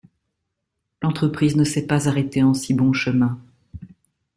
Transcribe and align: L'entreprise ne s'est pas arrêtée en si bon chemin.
L'entreprise 1.03 1.55
ne 1.55 1.63
s'est 1.63 1.85
pas 1.85 2.09
arrêtée 2.09 2.41
en 2.41 2.55
si 2.55 2.73
bon 2.73 2.91
chemin. 2.91 3.39